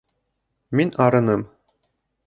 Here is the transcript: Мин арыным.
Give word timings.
Мин 0.79 0.93
арыным. 1.07 1.47